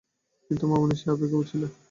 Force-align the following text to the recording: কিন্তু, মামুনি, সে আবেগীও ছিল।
কিন্তু, 0.49 0.65
মামুনি, 0.67 0.95
সে 0.95 1.07
আবেগীও 1.11 1.43
ছিল। 1.43 1.61